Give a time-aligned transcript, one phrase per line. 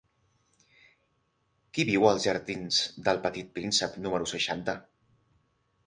[1.77, 4.81] Qui viu als jardins d'El Petit Príncep número seixanta?